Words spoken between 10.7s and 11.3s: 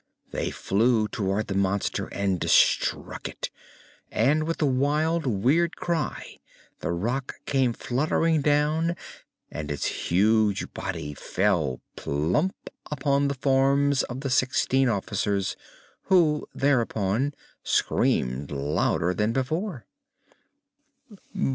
body